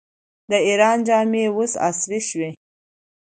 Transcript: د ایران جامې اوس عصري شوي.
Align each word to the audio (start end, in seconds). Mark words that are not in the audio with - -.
د 0.49 0.51
ایران 0.67 0.97
جامې 1.07 1.43
اوس 1.55 1.73
عصري 1.87 2.19
شوي. 2.29 2.49